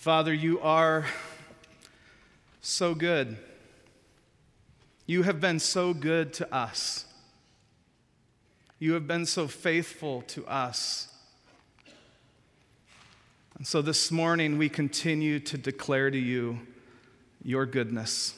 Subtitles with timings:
[0.00, 1.04] Father, you are
[2.62, 3.36] so good.
[5.04, 7.04] You have been so good to us.
[8.78, 11.08] You have been so faithful to us.
[13.58, 16.60] And so this morning, we continue to declare to you
[17.44, 18.32] your goodness.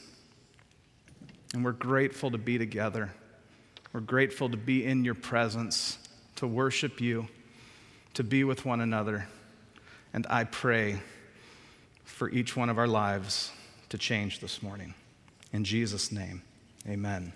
[1.54, 3.12] And we're grateful to be together.
[3.92, 5.98] We're grateful to be in your presence,
[6.34, 7.28] to worship you,
[8.14, 9.28] to be with one another.
[10.12, 10.98] And I pray
[12.04, 13.50] for each one of our lives
[13.88, 14.94] to change this morning.
[15.52, 16.42] In Jesus' name,
[16.88, 17.32] amen.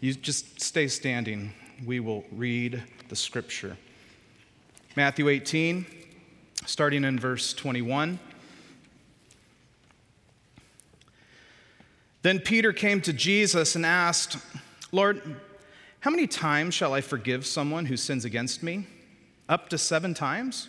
[0.00, 1.52] You just stay standing.
[1.84, 3.76] We will read the scripture.
[4.96, 5.86] Matthew 18
[6.66, 8.18] starting in verse 21.
[12.22, 14.36] Then Peter came to Jesus and asked,
[14.92, 15.40] Lord,
[16.00, 18.86] how many times shall I forgive someone who sins against me?
[19.48, 20.68] Up to seven times?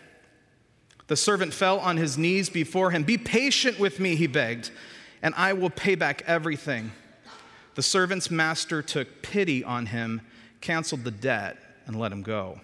[1.11, 3.03] The servant fell on his knees before him.
[3.03, 4.71] Be patient with me, he begged,
[5.21, 6.93] and I will pay back everything.
[7.75, 10.21] The servant's master took pity on him,
[10.61, 12.61] canceled the debt, and let him go.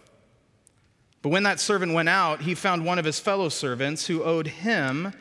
[1.21, 4.47] But when that servant went out, he found one of his fellow servants who owed
[4.47, 5.11] him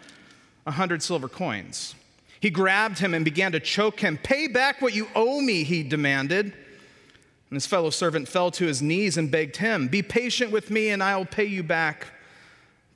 [0.64, 1.96] a hundred silver coins.
[2.38, 4.18] He grabbed him and began to choke him.
[4.18, 6.44] Pay back what you owe me, he demanded.
[6.44, 10.90] And his fellow servant fell to his knees and begged him, Be patient with me,
[10.90, 12.12] and I'll pay you back.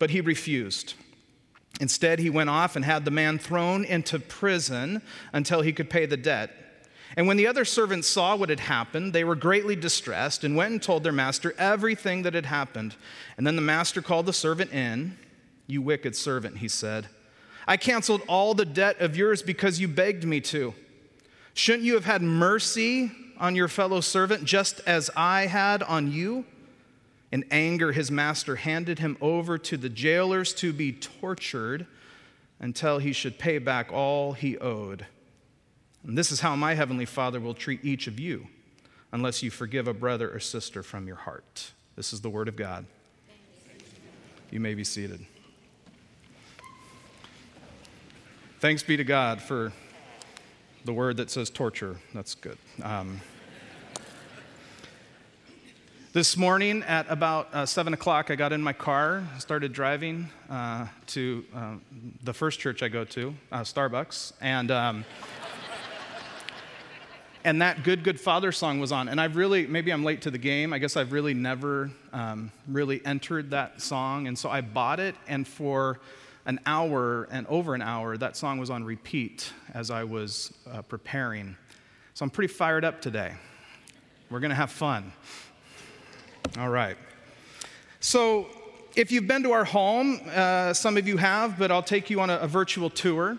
[0.01, 0.95] But he refused.
[1.81, 5.01] Instead, he went off and had the man thrown into prison
[5.33, 6.51] until he could pay the debt.
[7.17, 10.73] And when the other servants saw what had happened, they were greatly distressed and went
[10.73, 12.97] and told their master everything that had happened.
[13.37, 15.17] And then the master called the servant in.
[15.67, 17.09] You wicked servant, he said.
[17.67, 20.75] I canceled all the debt of yours because you begged me to.
[21.55, 26.45] Shouldn't you have had mercy on your fellow servant just as I had on you?
[27.33, 31.87] In anger, his master handed him over to the jailers to be tortured
[32.59, 35.07] until he should pay back all he owed.
[36.05, 38.49] And this is how my heavenly Father will treat each of you
[39.13, 41.73] unless you forgive a brother or sister from your heart.
[41.97, 42.87] This is the word of God.
[44.51, 45.25] You may be seated.
[48.59, 49.73] Thanks be to God for
[50.85, 51.97] the word that says torture.
[52.13, 52.59] That's good.
[52.83, 53.21] Um,
[56.13, 60.89] this morning at about uh, 7 o'clock, I got in my car, started driving uh,
[61.09, 61.75] to uh,
[62.25, 64.71] the first church I go to, uh, Starbucks, and.
[64.71, 65.05] Um,
[67.43, 69.09] and that good good father song was on.
[69.09, 72.53] And i've really maybe i'm late to the game i guess i've really never um,
[72.69, 76.01] really entered that song and so i bought it and for
[76.45, 80.83] an hour and over an hour that song was on repeat as i was uh,
[80.83, 81.57] preparing.
[82.13, 83.33] So i'm pretty fired up today.
[84.29, 85.11] We're going to have fun
[86.59, 86.97] all right
[88.01, 88.47] so
[88.97, 92.21] if you've been to our home uh, some of you have but i'll take you
[92.21, 93.39] on a, a virtual tour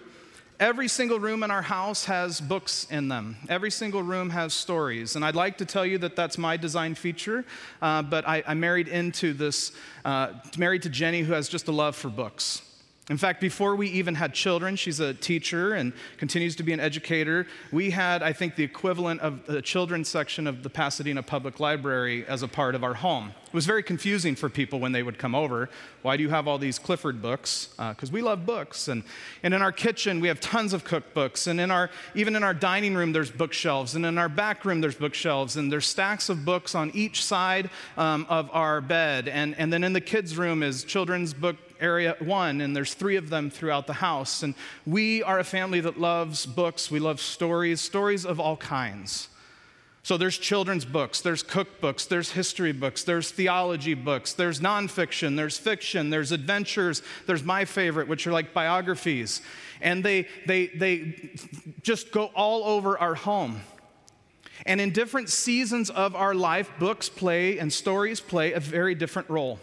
[0.61, 3.35] Every single room in our house has books in them.
[3.49, 5.15] Every single room has stories.
[5.15, 7.43] And I'd like to tell you that that's my design feature,
[7.81, 9.71] uh, but I, I, married into this,
[10.05, 12.61] uh, married to Jenny, who has just a love for books.
[13.11, 16.79] In fact, before we even had children, she's a teacher and continues to be an
[16.79, 17.45] educator.
[17.69, 22.25] We had, I think, the equivalent of the children's section of the Pasadena Public Library
[22.25, 23.33] as a part of our home.
[23.47, 25.69] It was very confusing for people when they would come over.
[26.03, 27.67] Why do you have all these Clifford books?
[27.77, 28.87] Because uh, we love books.
[28.87, 29.03] And,
[29.43, 31.47] and in our kitchen, we have tons of cookbooks.
[31.47, 33.93] And in our, even in our dining room, there's bookshelves.
[33.93, 35.57] And in our back room, there's bookshelves.
[35.57, 39.27] And there's stacks of books on each side um, of our bed.
[39.27, 43.15] And, and then in the kids' room is children's book area one, and there's three
[43.17, 44.43] of them throughout the house.
[44.43, 44.55] And
[44.85, 46.89] we are a family that loves books.
[46.89, 49.27] We love stories, stories of all kinds.
[50.03, 55.59] So there's children's books, there's cookbooks, there's history books, there's theology books, there's nonfiction, there's
[55.59, 59.43] fiction, there's adventures, there's my favorite, which are like biographies.
[59.79, 61.31] And they, they, they
[61.83, 63.61] just go all over our home.
[64.65, 69.29] And in different seasons of our life, books play and stories play a very different
[69.29, 69.59] role.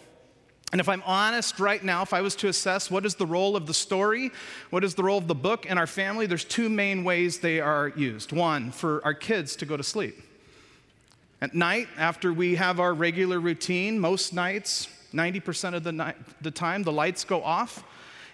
[0.70, 3.56] And if I'm honest right now, if I was to assess what is the role
[3.56, 4.30] of the story,
[4.68, 7.58] what is the role of the book in our family, there's two main ways they
[7.60, 8.32] are used.
[8.32, 10.22] One, for our kids to go to sleep.
[11.40, 16.50] At night, after we have our regular routine, most nights, 90% of the, night, the
[16.50, 17.82] time, the lights go off,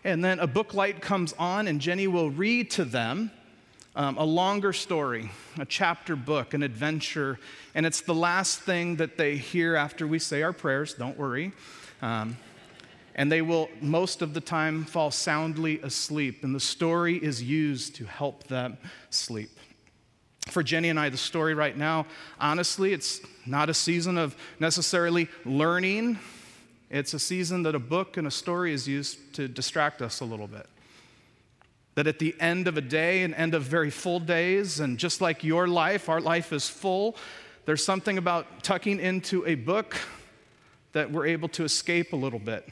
[0.02, 3.30] and then a book light comes on, and Jenny will read to them
[3.94, 7.38] um, a longer story, a chapter book, an adventure,
[7.76, 11.52] and it's the last thing that they hear after we say our prayers, don't worry.
[12.02, 12.36] Um,
[13.14, 17.94] and they will, most of the time, fall soundly asleep, and the story is used
[17.96, 18.76] to help them
[19.10, 19.50] sleep.
[20.48, 22.06] For Jenny and I, the story right now,
[22.40, 26.18] honestly, it's not a season of necessarily learning.
[26.90, 30.24] It's a season that a book and a story is used to distract us a
[30.24, 30.66] little bit.
[31.94, 35.20] That at the end of a day, and end of very full days, and just
[35.20, 37.16] like your life, our life is full,
[37.64, 39.96] there's something about tucking into a book
[40.94, 42.66] that we're able to escape a little bit.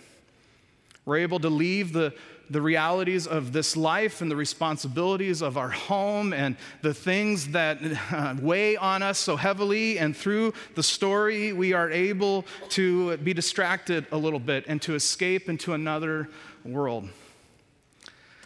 [1.04, 2.14] We're able to leave the,
[2.48, 7.78] the realities of this life and the responsibilities of our home and the things that
[8.12, 9.98] uh, weigh on us so heavily.
[9.98, 14.94] And through the story, we are able to be distracted a little bit and to
[14.94, 16.28] escape into another
[16.64, 17.08] world.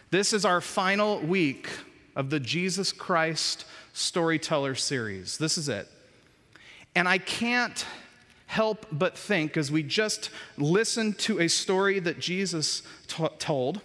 [0.09, 1.69] This is our final week
[2.15, 5.37] of the Jesus Christ Storyteller series.
[5.37, 5.87] This is it.
[6.95, 7.85] And I can't
[8.47, 13.81] help but think as we just listened to a story that Jesus t- told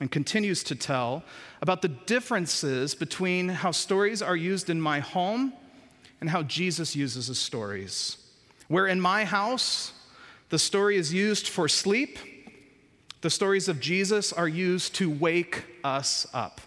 [0.00, 1.22] and continues to tell
[1.60, 5.52] about the differences between how stories are used in my home
[6.20, 8.16] and how Jesus uses his stories.
[8.68, 9.92] Where in my house,
[10.48, 12.18] the story is used for sleep
[13.22, 16.60] the stories of Jesus are used to wake us up.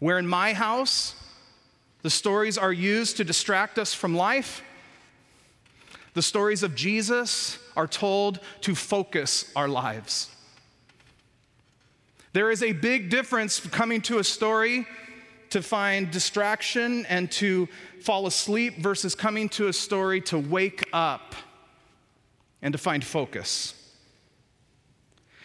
[0.00, 1.14] Where in my house,
[2.02, 4.62] the stories are used to distract us from life,
[6.14, 10.30] the stories of Jesus are told to focus our lives.
[12.32, 14.86] There is a big difference coming to a story
[15.50, 17.68] to find distraction and to
[18.00, 21.34] fall asleep versus coming to a story to wake up
[22.62, 23.74] and to find focus.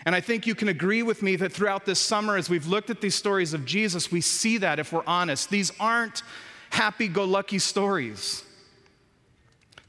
[0.05, 2.89] And I think you can agree with me that throughout this summer, as we've looked
[2.89, 5.49] at these stories of Jesus, we see that if we're honest.
[5.49, 6.23] These aren't
[6.69, 8.43] happy go lucky stories.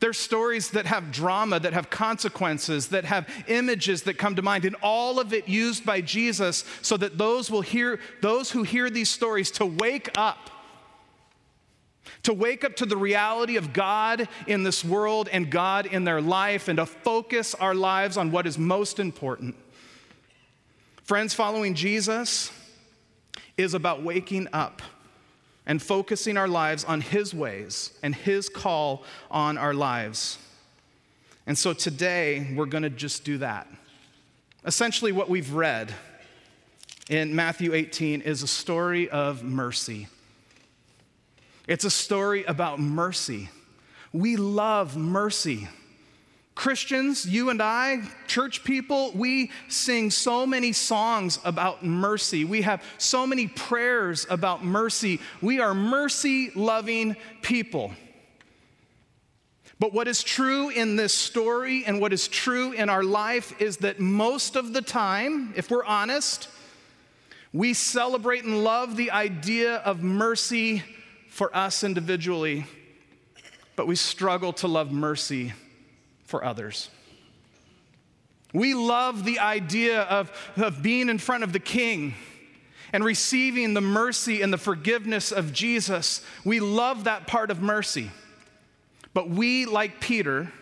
[0.01, 4.65] They're stories that have drama, that have consequences, that have images that come to mind,
[4.65, 8.91] and all of it used by Jesus so that those will hear those who hear
[8.91, 10.51] these stories to wake up.
[12.23, 16.21] To wake up to the reality of God in this world and God in their
[16.21, 19.57] life, and to focus our lives on what is most important.
[21.03, 22.53] Friends, following Jesus
[23.57, 24.81] is about waking up
[25.69, 30.39] and focusing our lives on His ways and His call on our lives.
[31.47, 33.69] And so today, we're going to just do that.
[34.65, 35.95] Essentially, what we've read
[37.09, 40.09] in Matthew 18 is a story of mercy.
[41.67, 43.51] It's a story about mercy.
[44.13, 45.69] We love mercy.
[46.59, 52.45] Christians, you and I, church people, we sing so many songs about mercy.
[52.45, 55.21] We have so many prayers about mercy.
[55.41, 57.93] We are mercy loving people.
[59.79, 63.77] But what is true in this story and what is true in our life is
[63.77, 66.49] that most of the time, if we're honest,
[67.53, 70.83] we celebrate and love the idea of mercy
[71.29, 72.67] for us individually,
[73.77, 75.53] but we struggle to love mercy
[76.29, 76.91] for others.
[78.53, 82.15] We love the idea of, of being in front of the king
[82.93, 86.23] and receiving the mercy and the forgiveness of Jesus.
[86.45, 88.11] We love that part of mercy.
[89.13, 90.53] But we, like Peter,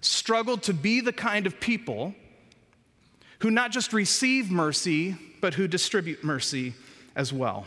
[0.00, 2.14] struggle to be the kind of people
[3.40, 6.74] who not just receive mercy, but who distribute mercy
[7.14, 7.66] as well.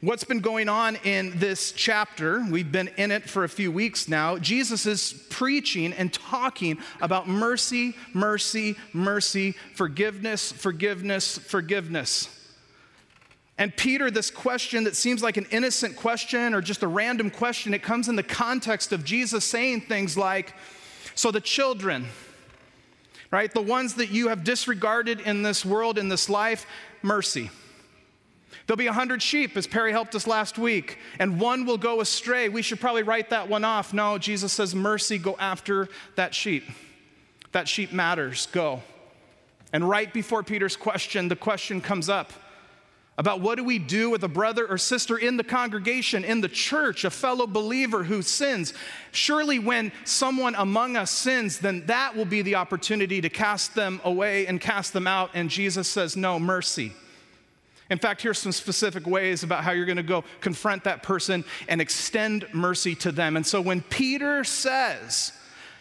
[0.00, 2.46] What's been going on in this chapter?
[2.48, 4.38] We've been in it for a few weeks now.
[4.38, 12.28] Jesus is preaching and talking about mercy, mercy, mercy, forgiveness, forgiveness, forgiveness.
[13.58, 17.74] And Peter, this question that seems like an innocent question or just a random question,
[17.74, 20.54] it comes in the context of Jesus saying things like,
[21.16, 22.06] So the children,
[23.32, 26.66] right, the ones that you have disregarded in this world, in this life,
[27.02, 27.50] mercy.
[28.68, 32.02] There'll be a hundred sheep, as Perry helped us last week, and one will go
[32.02, 32.50] astray.
[32.50, 33.94] We should probably write that one off.
[33.94, 36.64] No, Jesus says, mercy, go after that sheep.
[37.52, 38.82] That sheep matters, go.
[39.72, 42.30] And right before Peter's question, the question comes up
[43.16, 46.48] about what do we do with a brother or sister in the congregation, in the
[46.48, 48.74] church, a fellow believer who sins.
[49.12, 53.98] Surely, when someone among us sins, then that will be the opportunity to cast them
[54.04, 55.30] away and cast them out.
[55.32, 56.92] And Jesus says, No, mercy.
[57.90, 61.44] In fact, here's some specific ways about how you're going to go confront that person
[61.68, 63.36] and extend mercy to them.
[63.36, 65.32] And so when Peter says,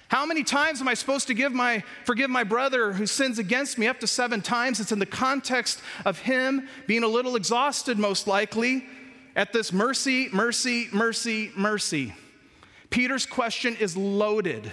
[0.08, 3.78] How many times am I supposed to give my, forgive my brother who sins against
[3.78, 3.88] me?
[3.88, 4.80] Up to seven times.
[4.80, 8.86] It's in the context of him being a little exhausted, most likely,
[9.36, 12.14] at this mercy, mercy, mercy, mercy.
[12.90, 14.72] Peter's question is loaded.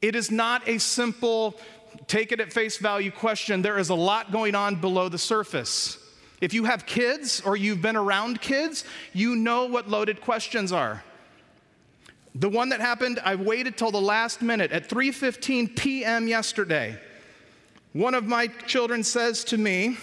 [0.00, 1.60] It is not a simple,
[2.06, 3.60] take it at face value question.
[3.60, 5.98] There is a lot going on below the surface.
[6.40, 11.02] If you have kids or you've been around kids, you know what loaded questions are.
[12.34, 16.28] The one that happened, I waited till the last minute at 3:15 p.m.
[16.28, 17.00] yesterday.
[17.92, 19.96] One of my children says to me,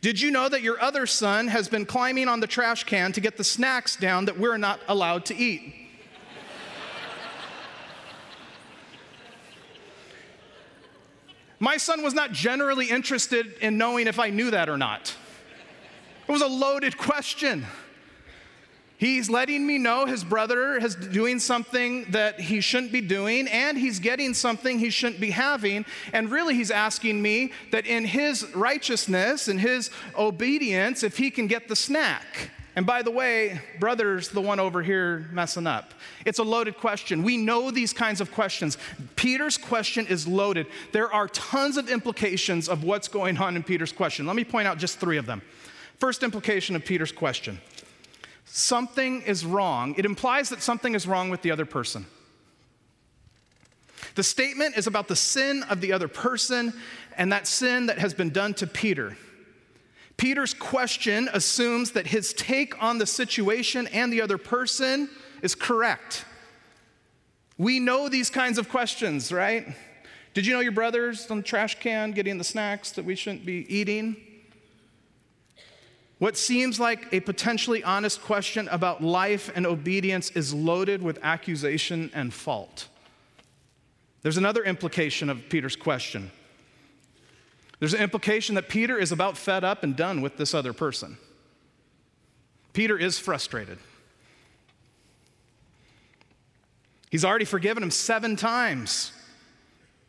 [0.00, 3.20] "Did you know that your other son has been climbing on the trash can to
[3.20, 5.81] get the snacks down that we're not allowed to eat?"
[11.62, 15.14] My son was not generally interested in knowing if I knew that or not.
[16.26, 17.64] It was a loaded question.
[18.96, 23.78] He's letting me know his brother is doing something that he shouldn't be doing, and
[23.78, 25.84] he's getting something he shouldn't be having.
[26.12, 31.46] And really, he's asking me that in his righteousness and his obedience, if he can
[31.46, 32.50] get the snack.
[32.74, 35.92] And by the way, brother's the one over here messing up.
[36.24, 37.22] It's a loaded question.
[37.22, 38.78] We know these kinds of questions.
[39.14, 40.66] Peter's question is loaded.
[40.92, 44.26] There are tons of implications of what's going on in Peter's question.
[44.26, 45.42] Let me point out just three of them.
[45.98, 47.60] First implication of Peter's question
[48.44, 49.94] something is wrong.
[49.96, 52.04] It implies that something is wrong with the other person.
[54.14, 56.74] The statement is about the sin of the other person
[57.16, 59.16] and that sin that has been done to Peter.
[60.22, 65.10] Peter's question assumes that his take on the situation and the other person
[65.42, 66.24] is correct.
[67.58, 69.74] We know these kinds of questions, right?
[70.32, 73.44] Did you know your brother's on the trash can getting the snacks that we shouldn't
[73.44, 74.14] be eating?
[76.20, 82.12] What seems like a potentially honest question about life and obedience is loaded with accusation
[82.14, 82.86] and fault.
[84.22, 86.30] There's another implication of Peter's question.
[87.82, 91.18] There's an implication that Peter is about fed up and done with this other person.
[92.72, 93.76] Peter is frustrated.
[97.10, 99.10] He's already forgiven him seven times.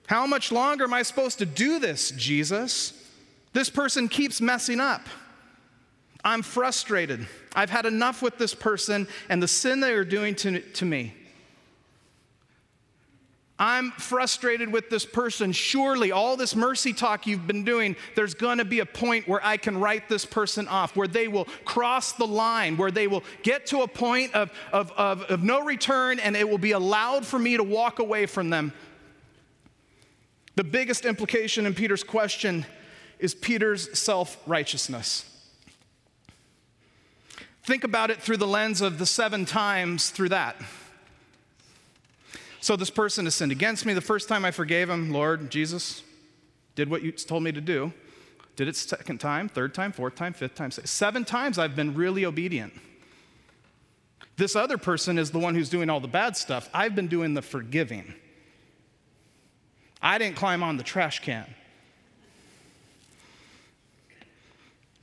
[0.06, 2.94] How much longer am I supposed to do this, Jesus?
[3.54, 5.08] This person keeps messing up.
[6.24, 7.28] I'm frustrated.
[7.56, 11.16] I've had enough with this person and the sin they are doing to, to me.
[13.64, 15.54] I'm frustrated with this person.
[15.54, 19.40] Surely, all this mercy talk you've been doing, there's going to be a point where
[19.42, 23.24] I can write this person off, where they will cross the line, where they will
[23.42, 27.26] get to a point of, of, of, of no return, and it will be allowed
[27.26, 28.74] for me to walk away from them.
[30.56, 32.66] The biggest implication in Peter's question
[33.18, 35.24] is Peter's self righteousness.
[37.64, 40.58] Think about it through the lens of the seven times through that.
[42.64, 43.94] So this person has sinned against me.
[43.94, 46.02] The first time I forgave him, Lord Jesus,
[46.76, 47.92] did what you told me to do.
[48.56, 50.90] Did it second time, third time, fourth time, fifth time, sixth.
[50.90, 52.72] seven times I've been really obedient.
[54.38, 56.70] This other person is the one who's doing all the bad stuff.
[56.74, 58.14] I've been doing the forgiving.
[60.02, 61.54] I didn't climb on the trash can.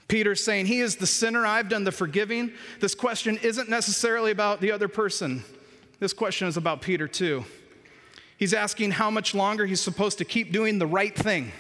[0.09, 2.53] Peter's saying, He is the sinner, I've done the forgiving.
[2.81, 5.45] This question isn't necessarily about the other person.
[6.01, 7.45] This question is about Peter, too.
[8.39, 11.53] He's asking how much longer he's supposed to keep doing the right thing.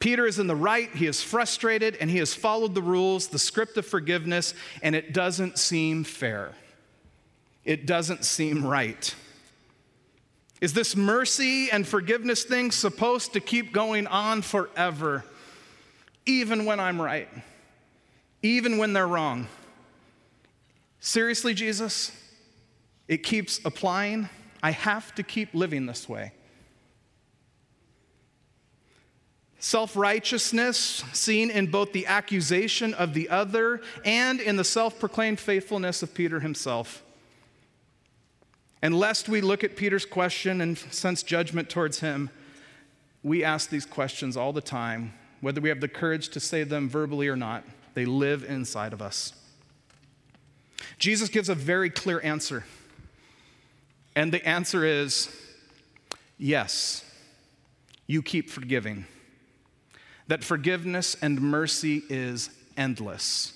[0.00, 3.38] Peter is in the right, he is frustrated, and he has followed the rules, the
[3.38, 6.52] script of forgiveness, and it doesn't seem fair.
[7.64, 9.14] It doesn't seem right.
[10.60, 15.24] Is this mercy and forgiveness thing supposed to keep going on forever,
[16.26, 17.28] even when I'm right,
[18.42, 19.46] even when they're wrong?
[20.98, 22.10] Seriously, Jesus?
[23.10, 24.28] It keeps applying.
[24.62, 26.32] I have to keep living this way.
[29.58, 35.40] Self righteousness, seen in both the accusation of the other and in the self proclaimed
[35.40, 37.02] faithfulness of Peter himself.
[38.80, 42.30] And lest we look at Peter's question and sense judgment towards him,
[43.24, 46.88] we ask these questions all the time, whether we have the courage to say them
[46.88, 47.64] verbally or not.
[47.94, 49.32] They live inside of us.
[51.00, 52.64] Jesus gives a very clear answer.
[54.14, 55.34] And the answer is
[56.38, 57.04] yes,
[58.06, 59.06] you keep forgiving.
[60.26, 63.52] That forgiveness and mercy is endless.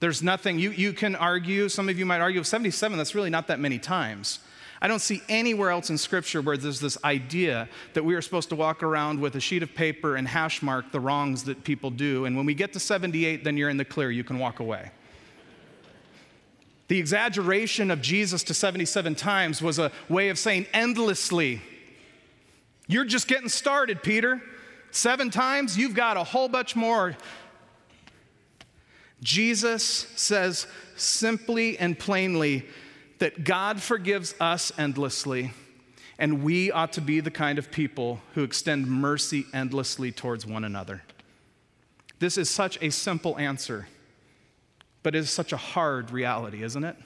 [0.00, 3.46] There's nothing, you, you can argue, some of you might argue, 77, that's really not
[3.46, 4.40] that many times.
[4.82, 8.50] I don't see anywhere else in Scripture where there's this idea that we are supposed
[8.50, 11.90] to walk around with a sheet of paper and hash mark the wrongs that people
[11.90, 12.26] do.
[12.26, 14.90] And when we get to 78, then you're in the clear, you can walk away.
[16.88, 21.62] The exaggeration of Jesus to 77 times was a way of saying endlessly.
[22.86, 24.42] You're just getting started, Peter.
[24.90, 27.16] Seven times, you've got a whole bunch more.
[29.22, 29.82] Jesus
[30.14, 32.66] says simply and plainly
[33.18, 35.52] that God forgives us endlessly,
[36.18, 40.64] and we ought to be the kind of people who extend mercy endlessly towards one
[40.64, 41.02] another.
[42.18, 43.88] This is such a simple answer,
[45.04, 46.96] but it is such a hard reality, isn't it?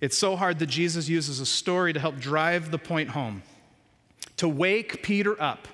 [0.00, 3.42] It's so hard that Jesus uses a story to help drive the point home,
[4.36, 5.68] to wake Peter up,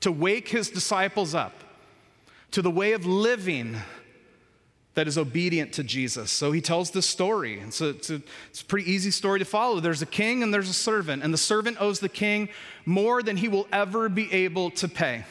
[0.00, 1.52] to wake his disciples up
[2.52, 3.76] to the way of living
[4.94, 6.30] that is obedient to Jesus.
[6.30, 7.60] So he tells this story.
[7.60, 9.78] And so it's a, it's a pretty easy story to follow.
[9.80, 12.48] There's a king and there's a servant, and the servant owes the king
[12.86, 15.24] more than he will ever be able to pay.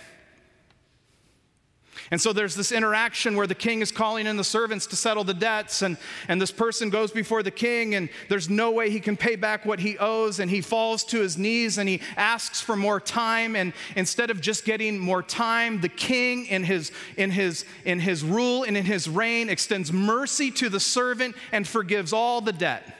[2.12, 5.24] And so there's this interaction where the king is calling in the servants to settle
[5.24, 5.98] the debts, and,
[6.28, 9.66] and this person goes before the king, and there's no way he can pay back
[9.66, 13.56] what he owes, and he falls to his knees and he asks for more time.
[13.56, 18.24] And instead of just getting more time, the king, in his, in his, in his
[18.24, 22.96] rule and in his reign, extends mercy to the servant and forgives all the debt.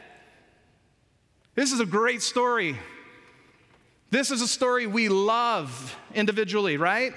[1.56, 2.78] This is a great story.
[4.12, 7.14] This is a story we love individually, right?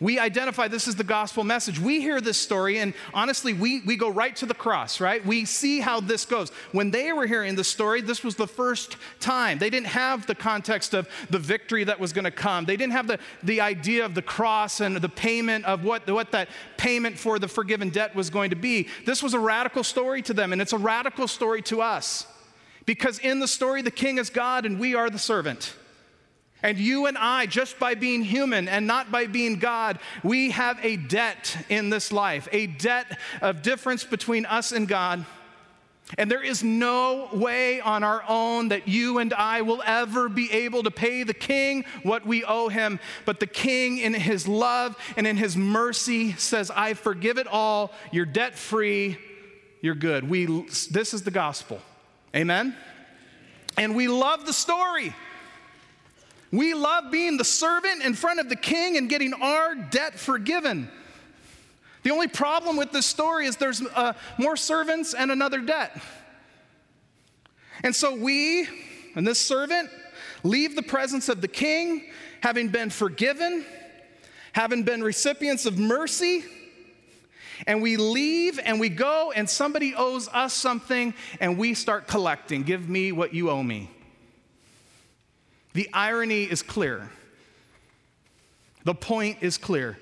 [0.00, 1.78] We identify this is the gospel message.
[1.78, 5.24] We hear this story, and honestly, we, we go right to the cross, right?
[5.24, 6.50] We see how this goes.
[6.72, 9.58] When they were hearing the story, this was the first time.
[9.58, 12.92] They didn't have the context of the victory that was going to come, they didn't
[12.94, 17.16] have the, the idea of the cross and the payment of what, what that payment
[17.16, 18.88] for the forgiven debt was going to be.
[19.06, 22.26] This was a radical story to them, and it's a radical story to us.
[22.84, 25.74] Because in the story, the king is God and we are the servant.
[26.64, 30.82] And you and I, just by being human and not by being God, we have
[30.82, 35.26] a debt in this life, a debt of difference between us and God.
[36.16, 40.50] And there is no way on our own that you and I will ever be
[40.52, 42.98] able to pay the king what we owe him.
[43.26, 47.92] But the king, in his love and in his mercy, says, I forgive it all.
[48.10, 49.18] You're debt free.
[49.82, 50.30] You're good.
[50.30, 51.82] We, this is the gospel.
[52.34, 52.74] Amen?
[53.76, 55.14] And we love the story.
[56.54, 60.88] We love being the servant in front of the king and getting our debt forgiven.
[62.04, 66.00] The only problem with this story is there's uh, more servants and another debt.
[67.82, 68.68] And so we
[69.16, 69.90] and this servant
[70.44, 72.04] leave the presence of the king,
[72.40, 73.64] having been forgiven,
[74.52, 76.44] having been recipients of mercy,
[77.66, 82.62] and we leave and we go, and somebody owes us something, and we start collecting.
[82.62, 83.90] Give me what you owe me.
[85.74, 87.10] The irony is clear.
[88.84, 89.98] The point is clear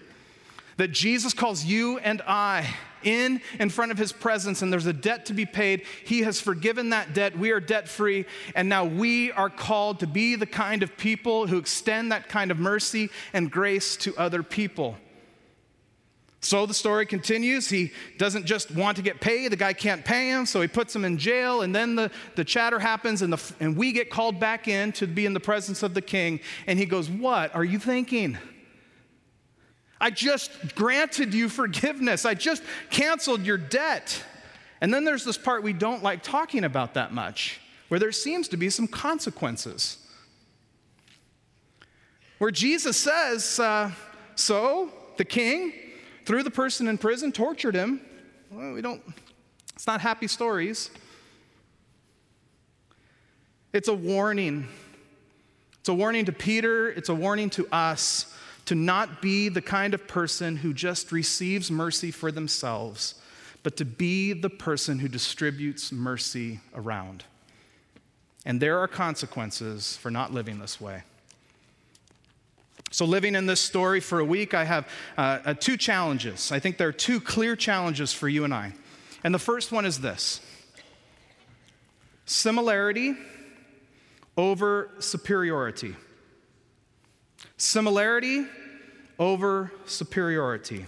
[0.77, 4.93] that Jesus calls you and I in in front of his presence and there's a
[4.93, 5.85] debt to be paid.
[6.05, 7.37] He has forgiven that debt.
[7.39, 11.47] We are debt free and now we are called to be the kind of people
[11.47, 14.97] who extend that kind of mercy and grace to other people.
[16.45, 17.69] So the story continues.
[17.69, 20.95] He doesn't just want to get paid, the guy can't pay him, so he puts
[20.95, 24.41] him in jail, and then the, the chatter happens, and, the, and we get called
[24.41, 26.41] back in to be in the presence of the king.
[26.67, 28.37] And he goes, What are you thinking?
[30.01, 34.23] I just granted you forgiveness, I just canceled your debt.
[34.81, 38.49] And then there's this part we don't like talking about that much, where there seems
[38.49, 39.99] to be some consequences.
[42.39, 43.93] Where Jesus says, uh,
[44.35, 45.73] So the king,
[46.25, 48.01] threw the person in prison, tortured him.
[48.51, 49.03] Well, we don't,
[49.75, 50.91] it's not happy stories.
[53.73, 54.69] It's a warning.
[55.81, 58.33] It's a warning to Peter, it's a warning to us
[58.67, 63.17] to not be the kind of person who just receives mercy for themselves,
[63.65, 67.25] but to be the person who distributes mercy around.
[68.47, 71.03] And there are consequences for not living this way.
[72.93, 76.53] So, living in this story for a week, I have uh, uh, two challenges.
[76.53, 78.75] I think there are two clear challenges for you and I.
[79.25, 80.43] And the first one is this
[82.27, 83.15] similarity
[84.37, 85.97] over superiority.
[87.57, 88.45] Similarity
[89.19, 90.85] over superiority.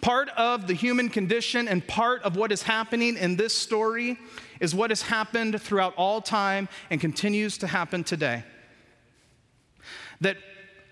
[0.00, 4.16] Part of the human condition and part of what is happening in this story
[4.58, 8.42] is what has happened throughout all time and continues to happen today
[10.20, 10.36] that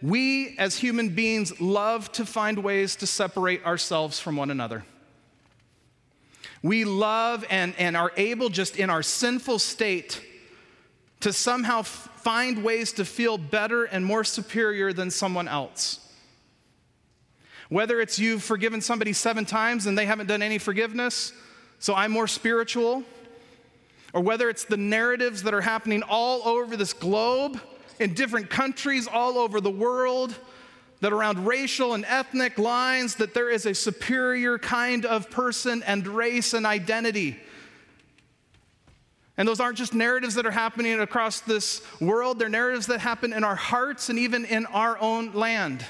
[0.01, 4.85] we as human beings love to find ways to separate ourselves from one another.
[6.62, 10.21] We love and, and are able, just in our sinful state,
[11.21, 16.01] to somehow f- find ways to feel better and more superior than someone else.
[17.69, 21.33] Whether it's you've forgiven somebody seven times and they haven't done any forgiveness,
[21.79, 23.05] so I'm more spiritual,
[24.12, 27.61] or whether it's the narratives that are happening all over this globe,
[28.01, 30.35] in different countries all over the world,
[31.01, 36.07] that around racial and ethnic lines, that there is a superior kind of person and
[36.07, 37.37] race and identity.
[39.37, 43.33] And those aren't just narratives that are happening across this world, they're narratives that happen
[43.33, 45.87] in our hearts and even in our own land.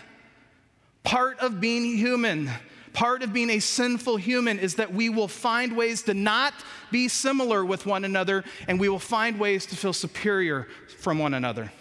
[1.02, 2.50] Part of being human,
[2.92, 6.52] part of being a sinful human is that we will find ways to not
[6.90, 10.68] be similar with one another and we will find ways to feel superior
[10.98, 11.72] from one another.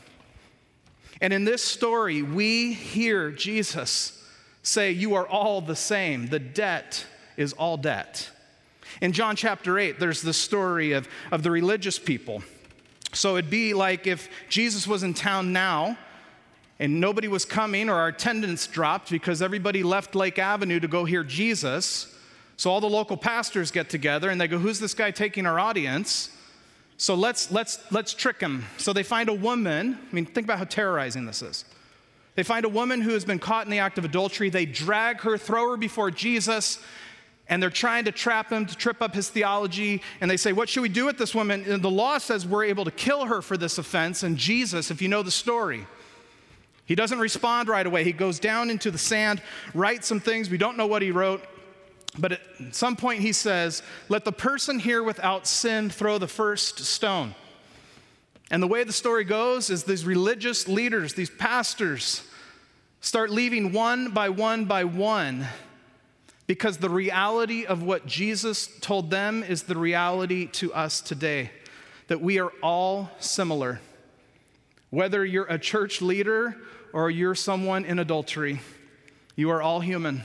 [1.22, 4.24] And in this story, we hear Jesus
[4.62, 6.28] say, You are all the same.
[6.28, 8.30] The debt is all debt.
[9.02, 12.44] In John chapter 8, there's the story of, of the religious people.
[13.14, 15.98] So it'd be like if Jesus was in town now
[16.80, 21.06] and nobody was coming or our attendance dropped because everybody left Lake Avenue to go
[21.06, 22.14] hear Jesus.
[22.58, 25.60] So all the local pastors get together and they go, Who's this guy taking our
[25.60, 26.32] audience?
[26.98, 28.66] So let's, let's, let's trick him.
[28.78, 30.00] So they find a woman.
[30.12, 31.64] I mean, think about how terrorizing this is.
[32.36, 34.50] They find a woman who has been caught in the act of adultery.
[34.50, 36.80] They drag her, throw her before Jesus,
[37.50, 40.02] and they're trying to trap him to trip up his theology.
[40.22, 41.64] And they say, What should we do with this woman?
[41.68, 44.22] And the law says we're able to kill her for this offense.
[44.22, 45.88] And Jesus, if you know the story,
[46.86, 48.04] he doesn't respond right away.
[48.04, 49.42] He goes down into the sand,
[49.74, 50.50] writes some things.
[50.50, 51.44] We don't know what he wrote.
[52.18, 56.80] But at some point he says, Let the person here without sin throw the first
[56.80, 57.36] stone.
[58.50, 62.24] And the way the story goes is these religious leaders, these pastors,
[63.02, 65.48] start leaving one by one by one
[66.48, 71.52] because the reality of what Jesus told them is the reality to us today
[72.08, 73.82] that we are all similar.
[74.90, 76.56] Whether you're a church leader
[76.94, 78.62] or you're someone in adultery,
[79.36, 80.24] you are all human.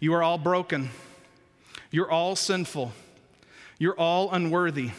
[0.00, 0.90] You are all broken.
[1.90, 2.92] You're all sinful.
[3.78, 4.90] You're all unworthy.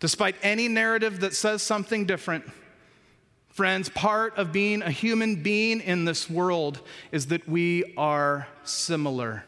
[0.00, 2.44] Despite any narrative that says something different,
[3.58, 9.42] Friends, part of being a human being in this world is that we are similar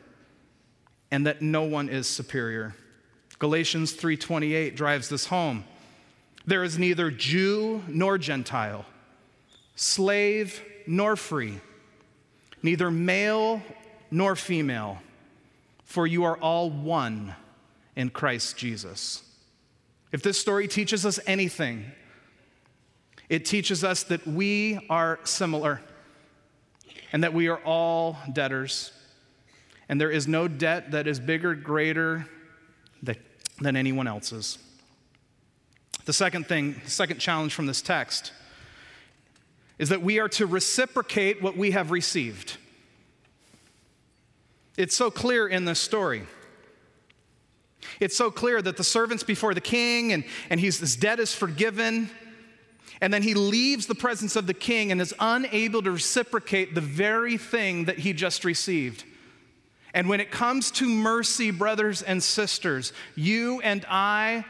[1.12, 2.74] and that no one is superior.
[3.38, 5.62] Galatians 3:28 drives this home.
[6.44, 8.84] There is neither Jew nor Gentile,
[9.76, 11.60] slave nor free,
[12.64, 13.62] neither male
[14.10, 14.98] nor female,
[15.84, 17.34] for you are all one
[17.96, 19.22] in Christ Jesus.
[20.12, 21.92] If this story teaches us anything,
[23.28, 25.80] it teaches us that we are similar
[27.12, 28.92] and that we are all debtors.
[29.88, 32.26] And there is no debt that is bigger, greater
[33.60, 34.58] than anyone else's.
[36.06, 38.32] The second thing, the second challenge from this text
[39.78, 42.56] is that we are to reciprocate what we have received.
[44.76, 46.22] It's so clear in this story.
[47.98, 51.34] It's so clear that the servant's before the king and, and he's, his debt is
[51.34, 52.10] forgiven.
[53.00, 56.80] And then he leaves the presence of the king and is unable to reciprocate the
[56.80, 59.04] very thing that he just received.
[59.94, 64.44] And when it comes to mercy, brothers and sisters, you and I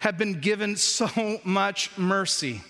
[0.00, 2.62] have been given so much mercy.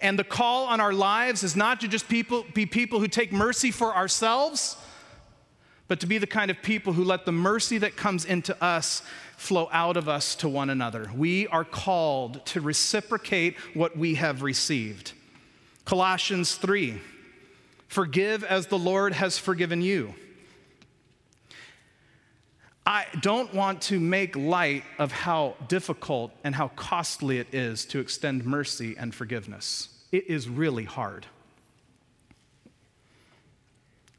[0.00, 3.32] And the call on our lives is not to just people, be people who take
[3.32, 4.76] mercy for ourselves,
[5.92, 9.02] but to be the kind of people who let the mercy that comes into us
[9.36, 11.10] flow out of us to one another.
[11.14, 15.12] We are called to reciprocate what we have received.
[15.84, 16.98] Colossians 3
[17.88, 20.14] Forgive as the Lord has forgiven you.
[22.86, 27.98] I don't want to make light of how difficult and how costly it is to
[27.98, 29.90] extend mercy and forgiveness.
[30.10, 31.26] It is really hard.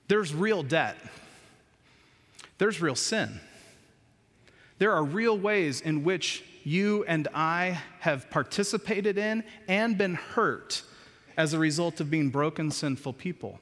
[0.08, 0.98] There's real debt,
[2.58, 3.40] there's real sin.
[4.80, 10.84] There are real ways in which you and I have participated in and been hurt
[11.38, 13.60] as a result of being broken, sinful people.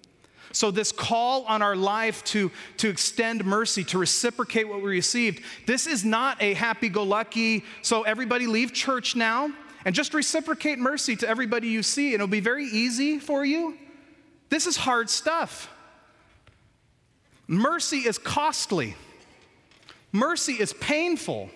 [0.54, 5.44] So, this call on our life to, to extend mercy, to reciprocate what we received,
[5.66, 9.52] this is not a happy go lucky, so everybody leave church now
[9.86, 13.78] and just reciprocate mercy to everybody you see, and it'll be very easy for you.
[14.50, 15.70] This is hard stuff.
[17.52, 18.96] Mercy is costly.
[20.14, 21.50] Mercy is painful.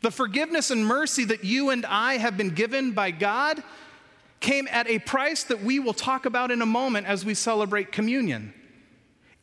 [0.00, 3.62] The forgiveness and mercy that you and I have been given by God
[4.40, 7.92] came at a price that we will talk about in a moment as we celebrate
[7.92, 8.54] communion.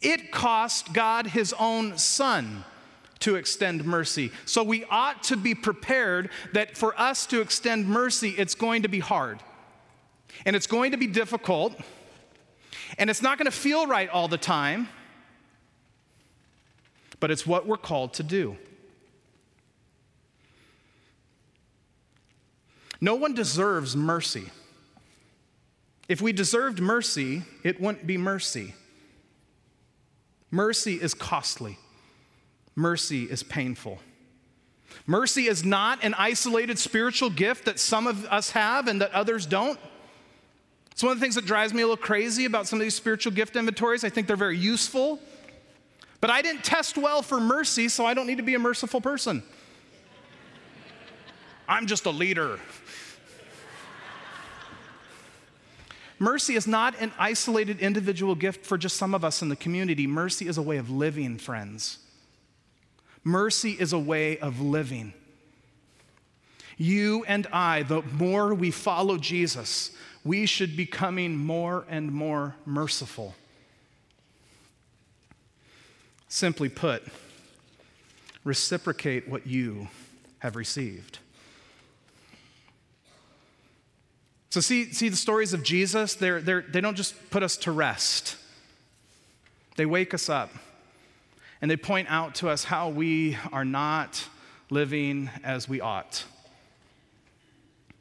[0.02, 2.66] It cost God his own son
[3.20, 4.32] to extend mercy.
[4.46, 8.88] So we ought to be prepared that for us to extend mercy, it's going to
[8.88, 9.44] be hard.
[10.44, 11.80] And it's going to be difficult.
[12.98, 14.90] And it's not going to feel right all the time.
[17.20, 18.58] but it's what we're called to do.
[23.00, 24.50] No one deserves mercy.
[26.08, 28.74] If we deserved mercy, it wouldn't be mercy.
[30.50, 31.78] Mercy is costly,
[32.76, 34.00] mercy is painful.
[35.06, 39.46] Mercy is not an isolated spiritual gift that some of us have and that others
[39.46, 39.78] don't.
[40.98, 42.96] It's one of the things that drives me a little crazy about some of these
[42.96, 44.04] spiritual gift inventories.
[44.04, 45.20] I think they're very useful,
[46.22, 49.00] but I didn't test well for mercy, so I don't need to be a merciful
[49.00, 49.44] person.
[51.70, 52.60] I'm just a leader.
[56.18, 60.08] Mercy is not an isolated individual gift for just some of us in the community.
[60.08, 62.00] Mercy is a way of living, friends.
[63.24, 65.14] Mercy is a way of living.
[66.76, 69.92] You and I, the more we follow Jesus,
[70.28, 73.34] we should be becoming more and more merciful.
[76.28, 77.04] Simply put,
[78.44, 79.88] reciprocate what you
[80.40, 81.20] have received.
[84.50, 87.72] So, see, see the stories of Jesus, they're, they're, they don't just put us to
[87.72, 88.36] rest,
[89.78, 90.50] they wake us up
[91.62, 94.28] and they point out to us how we are not
[94.70, 96.26] living as we ought.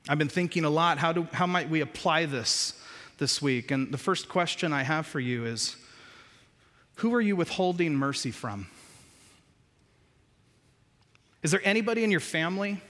[0.09, 2.75] I've been thinking a lot how, do, how might we apply this
[3.19, 3.71] this week?
[3.71, 5.77] And the first question I have for you is
[6.97, 8.69] who are you withholding mercy from?
[11.43, 12.81] Is there anybody in your family?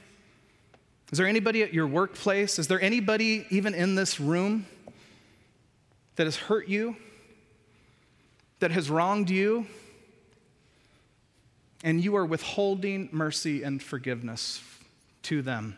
[1.11, 2.59] Is there anybody at your workplace?
[2.59, 4.67] Is there anybody even in this room
[6.17, 6.97] that has hurt you,
[8.61, 9.67] that has wronged you,
[11.85, 14.61] and you are withholding mercy and forgiveness
[15.23, 15.77] to them?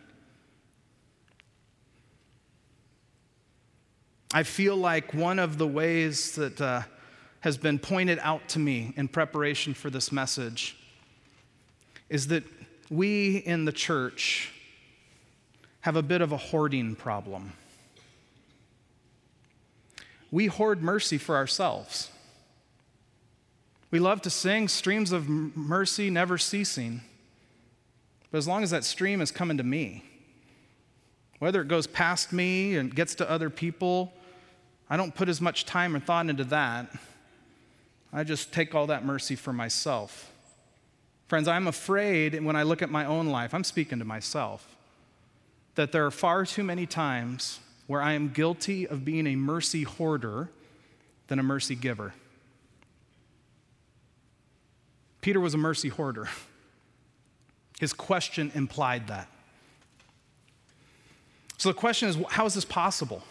[4.32, 6.82] I feel like one of the ways that uh,
[7.40, 10.76] has been pointed out to me in preparation for this message
[12.10, 12.44] is that
[12.90, 14.52] we in the church
[15.80, 17.52] have a bit of a hoarding problem.
[20.30, 22.10] We hoard mercy for ourselves.
[23.90, 27.00] We love to sing streams of mercy never ceasing.
[28.30, 30.04] But as long as that stream is coming to me,
[31.38, 34.12] whether it goes past me and gets to other people,
[34.90, 36.90] I don't put as much time or thought into that.
[38.12, 40.32] I just take all that mercy for myself.
[41.26, 44.76] Friends, I'm afraid when I look at my own life, I'm speaking to myself
[45.74, 49.82] that there are far too many times where I am guilty of being a mercy
[49.82, 50.48] hoarder
[51.28, 52.14] than a mercy giver.
[55.20, 56.28] Peter was a mercy hoarder.
[57.78, 59.28] His question implied that.
[61.58, 63.22] So the question is how is this possible?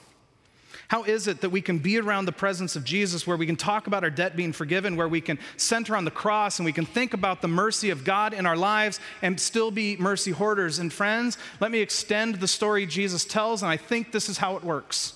[0.89, 3.57] How is it that we can be around the presence of Jesus where we can
[3.57, 6.71] talk about our debt being forgiven, where we can center on the cross and we
[6.71, 10.79] can think about the mercy of God in our lives and still be mercy hoarders?
[10.79, 14.55] And friends, let me extend the story Jesus tells, and I think this is how
[14.55, 15.13] it works.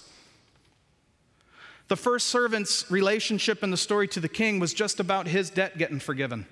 [1.87, 5.77] The first servant's relationship in the story to the king was just about his debt
[5.77, 6.45] getting forgiven.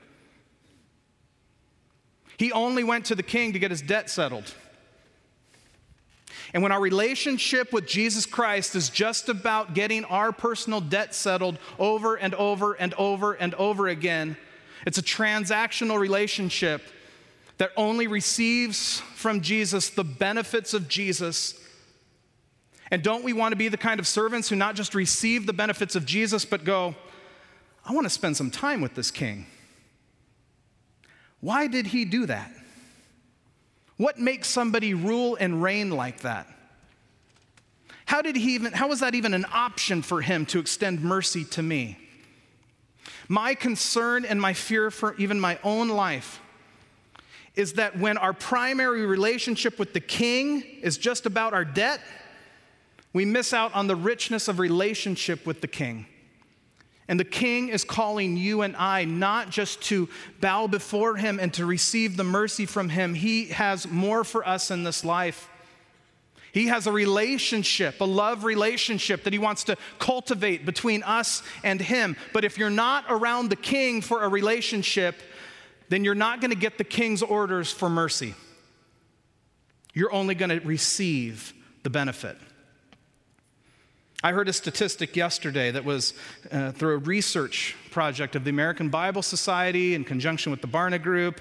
[2.37, 4.53] He only went to the king to get his debt settled.
[6.53, 11.59] And when our relationship with Jesus Christ is just about getting our personal debt settled
[11.77, 14.35] over and over and over and over again,
[14.85, 16.81] it's a transactional relationship
[17.57, 21.59] that only receives from Jesus the benefits of Jesus.
[22.89, 25.53] And don't we want to be the kind of servants who not just receive the
[25.53, 26.95] benefits of Jesus, but go,
[27.85, 29.45] I want to spend some time with this king?
[31.41, 32.51] Why did he do that?
[33.99, 36.47] What makes somebody rule and reign like that?
[38.05, 41.43] How did he even how was that even an option for him to extend mercy
[41.43, 41.97] to me?
[43.27, 46.39] My concern and my fear for even my own life
[47.57, 51.99] is that when our primary relationship with the king is just about our debt,
[53.11, 56.05] we miss out on the richness of relationship with the king.
[57.09, 60.07] And the king is calling you and I not just to
[60.39, 63.15] bow before him and to receive the mercy from him.
[63.15, 65.49] He has more for us in this life.
[66.51, 71.81] He has a relationship, a love relationship that he wants to cultivate between us and
[71.81, 72.15] him.
[72.31, 75.15] But if you're not around the king for a relationship,
[75.89, 78.35] then you're not going to get the king's orders for mercy.
[79.95, 82.37] You're only going to receive the benefit.
[84.21, 86.13] I heard a statistic yesterday that was
[86.51, 91.01] uh, through a research project of the American Bible Society in conjunction with the Barna
[91.01, 91.39] Group.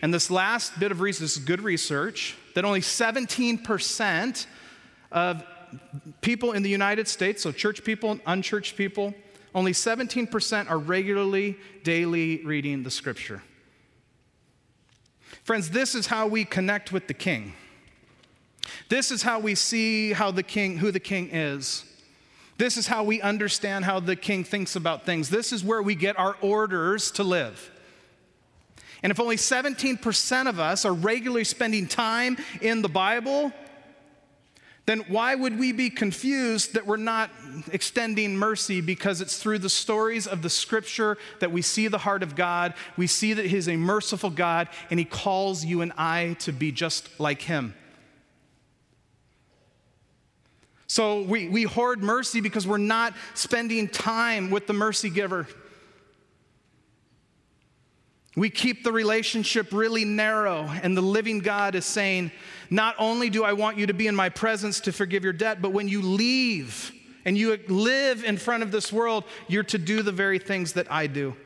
[0.00, 4.46] And this last bit of research, good research, that only 17%
[5.12, 5.44] of
[6.22, 9.14] people in the United States, so church people, and unchurched people,
[9.54, 13.42] Only 17% are regularly, daily reading the scripture.
[15.44, 17.54] Friends, this is how we connect with the king.
[18.88, 21.84] This is how we see how the king, who the king is.
[22.58, 25.28] This is how we understand how the king thinks about things.
[25.28, 27.70] This is where we get our orders to live.
[29.02, 33.52] And if only 17% of us are regularly spending time in the Bible,
[34.86, 37.30] then why would we be confused that we're not
[37.72, 42.22] extending mercy because it's through the stories of the scripture that we see the heart
[42.22, 46.36] of God, we see that He's a merciful God, and He calls you and I
[46.40, 47.74] to be just like Him.
[50.96, 55.46] So we, we hoard mercy because we're not spending time with the mercy giver.
[58.34, 62.32] We keep the relationship really narrow, and the living God is saying,
[62.70, 65.60] Not only do I want you to be in my presence to forgive your debt,
[65.60, 66.92] but when you leave
[67.26, 70.90] and you live in front of this world, you're to do the very things that
[70.90, 71.36] I do.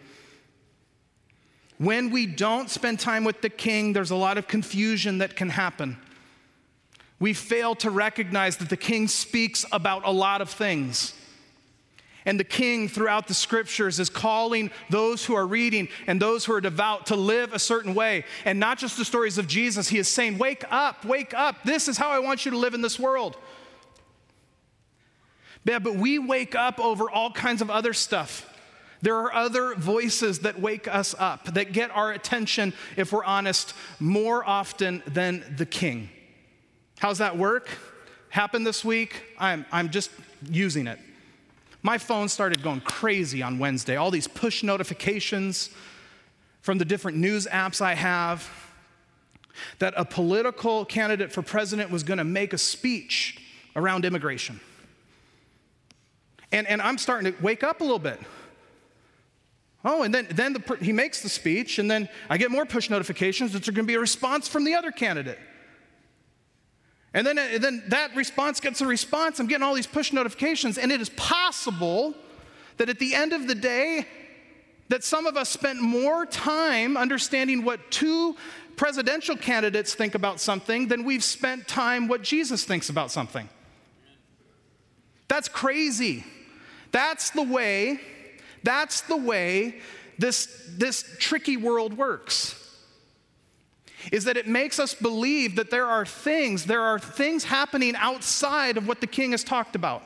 [1.78, 5.48] When we don't spend time with the king, there's a lot of confusion that can
[5.48, 5.96] happen.
[7.20, 11.14] We fail to recognize that the king speaks about a lot of things.
[12.24, 16.52] And the king throughout the scriptures is calling those who are reading and those who
[16.52, 18.24] are devout to live a certain way.
[18.44, 21.62] And not just the stories of Jesus, he is saying, Wake up, wake up.
[21.64, 23.36] This is how I want you to live in this world.
[25.64, 28.46] Yeah, but we wake up over all kinds of other stuff.
[29.02, 33.72] There are other voices that wake us up, that get our attention, if we're honest,
[33.98, 36.10] more often than the king.
[37.00, 37.66] How's that work?
[38.28, 39.22] Happened this week?
[39.38, 40.10] I'm, I'm just
[40.50, 40.98] using it.
[41.80, 43.96] My phone started going crazy on Wednesday.
[43.96, 45.70] All these push notifications
[46.60, 48.46] from the different news apps I have
[49.78, 53.40] that a political candidate for president was going to make a speech
[53.74, 54.60] around immigration.
[56.52, 58.20] And, and I'm starting to wake up a little bit.
[59.86, 62.90] Oh, and then, then the, he makes the speech, and then I get more push
[62.90, 65.38] notifications that there's going to be a response from the other candidate.
[67.12, 69.40] And then, and then that response gets a response.
[69.40, 72.14] I'm getting all these push notifications, and it is possible
[72.76, 74.06] that at the end of the day,
[74.88, 78.36] that some of us spent more time understanding what two
[78.76, 83.48] presidential candidates think about something than we've spent time what Jesus thinks about something.
[85.28, 86.24] That's crazy.
[86.90, 88.00] That's the way,
[88.64, 89.80] that's the way
[90.18, 92.59] this, this tricky world works.
[94.12, 98.76] Is that it makes us believe that there are things, there are things happening outside
[98.76, 100.02] of what the king has talked about.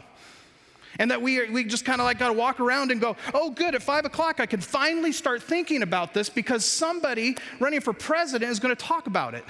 [0.98, 3.50] And that we, we just kind of like got to walk around and go, oh,
[3.50, 7.92] good, at five o'clock I can finally start thinking about this because somebody running for
[7.92, 9.44] president is going to talk about it.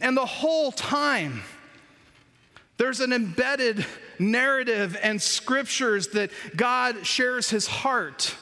[0.00, 1.42] And the whole time,
[2.76, 3.86] there's an embedded
[4.18, 8.34] narrative and scriptures that God shares his heart.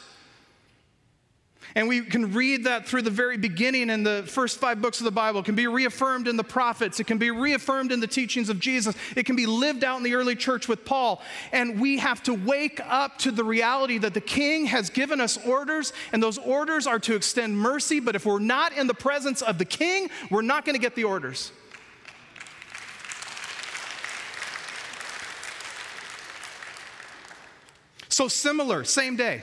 [1.76, 5.04] And we can read that through the very beginning in the first five books of
[5.04, 5.40] the Bible.
[5.40, 7.00] It can be reaffirmed in the prophets.
[7.00, 8.94] It can be reaffirmed in the teachings of Jesus.
[9.16, 11.20] It can be lived out in the early church with Paul.
[11.50, 15.36] And we have to wake up to the reality that the king has given us
[15.44, 17.98] orders, and those orders are to extend mercy.
[17.98, 20.94] But if we're not in the presence of the king, we're not going to get
[20.94, 21.50] the orders.
[28.08, 29.42] So, similar, same day.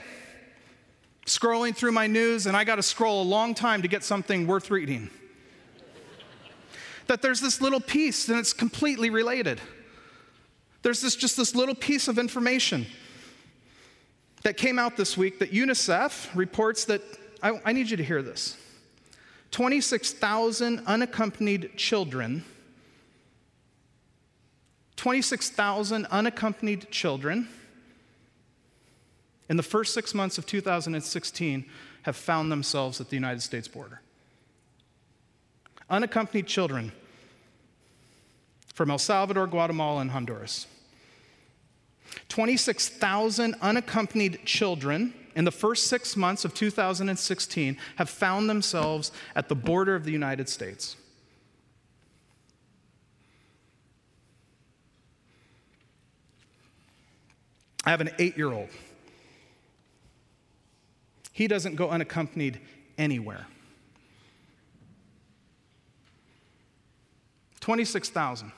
[1.26, 4.46] Scrolling through my news, and I got to scroll a long time to get something
[4.46, 5.08] worth reading.
[7.06, 9.60] that there's this little piece, and it's completely related.
[10.82, 12.86] There's this, just this little piece of information
[14.42, 17.02] that came out this week that UNICEF reports that,
[17.40, 18.56] I, I need you to hear this
[19.52, 22.44] 26,000 unaccompanied children,
[24.96, 27.48] 26,000 unaccompanied children
[29.52, 31.66] in the first six months of 2016
[32.04, 34.00] have found themselves at the United States border.
[35.90, 36.90] Unaccompanied children
[38.72, 40.66] from El Salvador, Guatemala, and Honduras.
[42.30, 49.54] 26,000 unaccompanied children in the first six months of 2016 have found themselves at the
[49.54, 50.96] border of the United States.
[57.84, 58.70] I have an eight year old
[61.32, 62.60] he doesn't go unaccompanied
[62.98, 63.46] anywhere.
[67.60, 68.52] 26,000.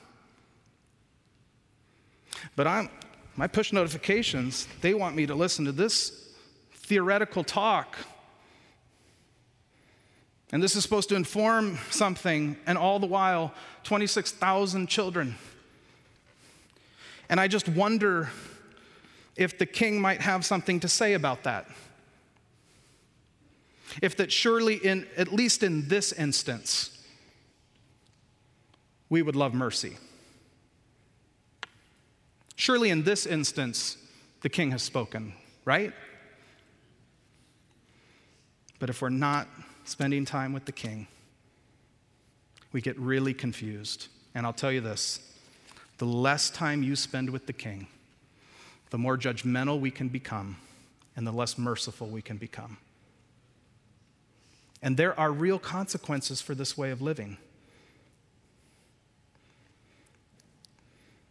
[2.55, 2.89] But I'm,
[3.35, 6.33] my push notifications, they want me to listen to this
[6.73, 7.97] theoretical talk.
[10.51, 13.53] And this is supposed to inform something, and all the while,
[13.83, 15.35] 26,000 children.
[17.29, 18.29] And I just wonder
[19.35, 21.67] if the king might have something to say about that.
[24.01, 26.91] If that surely, in, at least in this instance,
[29.09, 29.97] we would love mercy.
[32.55, 33.97] Surely, in this instance,
[34.41, 35.33] the king has spoken,
[35.65, 35.93] right?
[38.79, 39.47] But if we're not
[39.83, 41.07] spending time with the king,
[42.71, 44.07] we get really confused.
[44.33, 45.19] And I'll tell you this
[45.97, 47.87] the less time you spend with the king,
[48.89, 50.57] the more judgmental we can become,
[51.15, 52.77] and the less merciful we can become.
[54.85, 57.37] And there are real consequences for this way of living.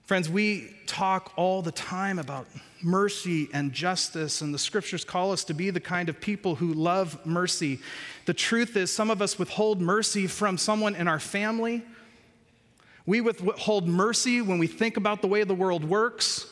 [0.02, 2.48] Friends, we talk all the time about
[2.82, 6.74] mercy and justice, and the scriptures call us to be the kind of people who
[6.74, 7.78] love mercy.
[8.26, 11.84] The truth is, some of us withhold mercy from someone in our family.
[13.06, 16.44] We withhold mercy when we think about the way the world works.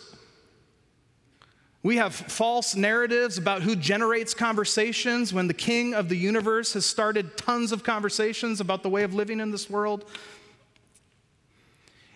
[1.82, 6.86] We have false narratives about who generates conversations when the king of the universe has
[6.86, 10.04] started tons of conversations about the way of living in this world.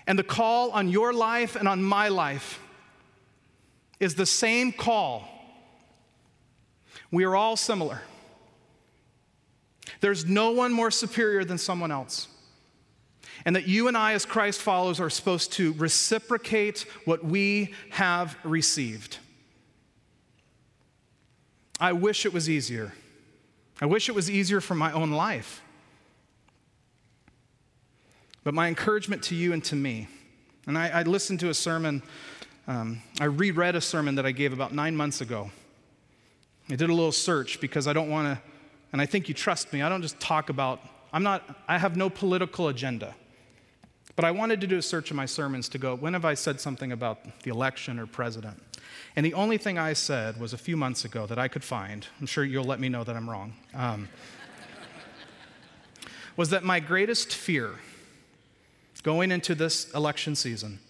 [0.06, 2.60] And the call on your life and on my life
[3.98, 5.28] is the same call.
[7.10, 8.02] We are all similar.
[10.00, 12.28] There's no one more superior than someone else.
[13.44, 18.36] And that you and I, as Christ followers, are supposed to reciprocate what we have
[18.44, 19.18] received.
[21.78, 22.92] I wish it was easier.
[23.80, 25.62] I wish it was easier for my own life.
[28.44, 30.08] But my encouragement to you and to me,
[30.66, 32.02] and I, I listened to a sermon,
[32.66, 35.50] um, I reread a sermon that I gave about nine months ago.
[36.70, 38.42] I did a little search because I don't want to,
[38.92, 40.80] and I think you trust me, I don't just talk about,
[41.12, 43.14] I'm not, I have no political agenda.
[44.16, 46.34] But I wanted to do a search of my sermons to go, when have I
[46.34, 48.62] said something about the election or president?
[49.14, 52.07] And the only thing I said was a few months ago that I could find,
[52.20, 54.09] I'm sure you'll let me know that I'm wrong, um,
[56.36, 57.74] was that my greatest fear
[59.03, 60.80] going into this election season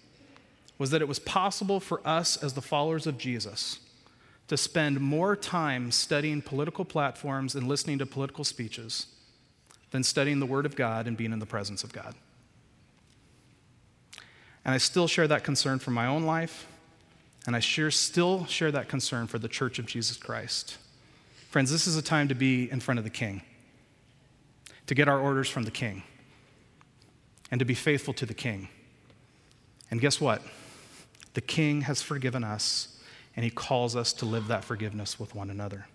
[0.79, 3.79] was that it was possible for us as the followers of Jesus
[4.47, 9.07] to spend more time studying political platforms and listening to political speeches
[9.91, 12.15] than studying the Word of God and being in the presence of God.
[14.65, 16.67] And I still share that concern for my own life,
[17.47, 20.77] and I still share that concern for the Church of Jesus Christ.
[21.49, 23.41] Friends, this is a time to be in front of the King,
[24.85, 26.03] to get our orders from the King
[27.51, 28.67] and to be faithful to the king.
[29.89, 30.41] And guess what?
[31.33, 32.99] The king has forgiven us,
[33.35, 35.87] and he calls us to live that forgiveness with one another.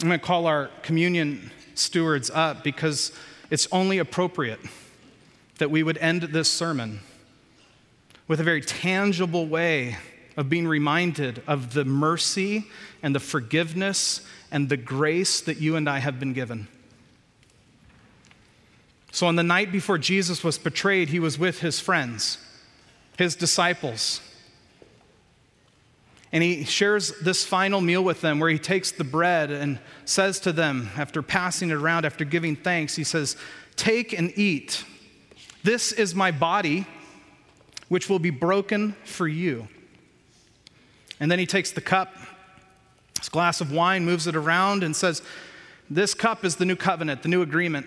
[0.00, 3.10] I'm going to call our communion stewards up because
[3.50, 4.60] it's only appropriate
[5.58, 7.00] that we would end this sermon
[8.26, 9.96] with a very tangible way
[10.36, 12.66] of being reminded of the mercy
[13.02, 14.20] and the forgiveness
[14.50, 16.68] and the grace that you and I have been given.
[19.10, 22.38] So, on the night before Jesus was betrayed, he was with his friends,
[23.16, 24.20] his disciples.
[26.32, 30.40] And he shares this final meal with them where he takes the bread and says
[30.40, 33.36] to them, after passing it around, after giving thanks, he says,
[33.76, 34.84] Take and eat.
[35.62, 36.86] This is my body,
[37.88, 39.68] which will be broken for you.
[41.20, 42.14] And then he takes the cup,
[43.16, 45.22] this glass of wine, moves it around, and says,
[45.88, 47.86] This cup is the new covenant, the new agreement.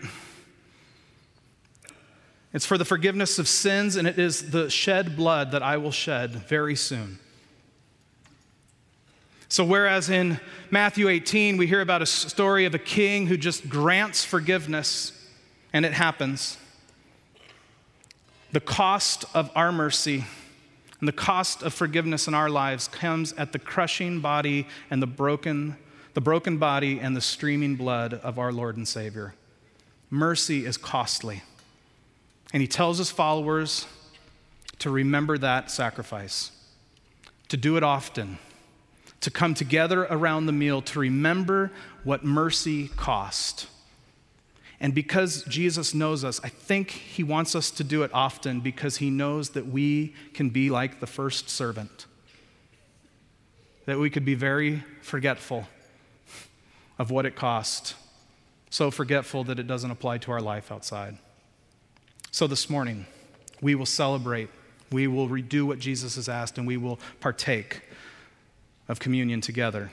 [2.53, 5.91] It's for the forgiveness of sins, and it is the shed blood that I will
[5.91, 7.19] shed very soon.
[9.51, 10.39] So, whereas in
[10.69, 15.11] Matthew 18, we hear about a story of a king who just grants forgiveness,
[15.73, 16.57] and it happens,
[18.53, 20.23] the cost of our mercy
[21.01, 25.07] and the cost of forgiveness in our lives comes at the crushing body and the
[25.07, 25.75] broken,
[26.13, 29.35] the broken body and the streaming blood of our Lord and Savior.
[30.09, 31.43] Mercy is costly.
[32.53, 33.85] And he tells his followers
[34.79, 36.51] to remember that sacrifice,
[37.49, 38.37] to do it often,
[39.21, 41.71] to come together around the meal, to remember
[42.03, 43.67] what mercy cost.
[44.79, 48.97] And because Jesus knows us, I think he wants us to do it often because
[48.97, 52.07] he knows that we can be like the first servant.
[53.85, 55.67] That we could be very forgetful
[56.97, 57.95] of what it cost,
[58.71, 61.17] so forgetful that it doesn't apply to our life outside.
[62.31, 63.05] So this morning,
[63.61, 64.49] we will celebrate,
[64.91, 67.81] we will redo what Jesus has asked, and we will partake
[68.91, 69.91] of communion together.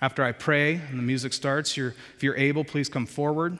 [0.00, 3.58] After I pray and the music starts, you're, if you're able, please come forward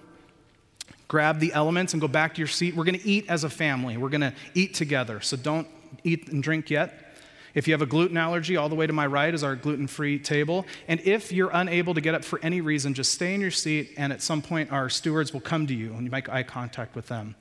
[1.08, 2.74] grab the elements and go back to your seat.
[2.74, 3.96] We're going to eat as a family.
[3.96, 5.20] We're going to eat together.
[5.20, 5.68] So don't
[6.02, 7.16] eat and drink yet.
[7.54, 9.86] If you have a gluten allergy, all the way to my right is our gluten
[9.86, 10.66] free table.
[10.88, 13.92] And if you're unable to get up for any reason, just stay in your seat,
[13.96, 16.96] and at some point, our stewards will come to you and you make eye contact
[16.96, 17.36] with them.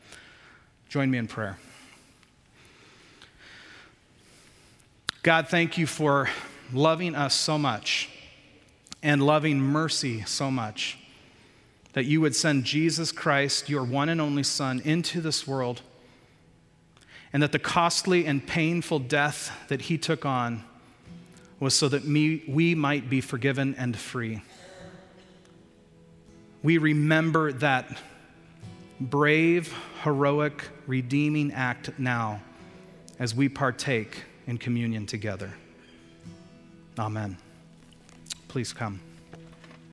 [0.87, 1.57] Join me in prayer.
[5.23, 6.29] God, thank you for
[6.71, 8.09] loving us so much
[9.01, 10.97] and loving mercy so much
[11.93, 15.81] that you would send Jesus Christ, your one and only Son, into this world,
[17.31, 20.63] and that the costly and painful death that he took on
[21.59, 24.41] was so that me, we might be forgiven and free.
[26.61, 27.97] We remember that
[28.99, 32.41] brave, heroic, redeeming act now
[33.19, 35.53] as we partake in communion together.
[36.97, 37.37] Amen.
[38.47, 39.12] Please come.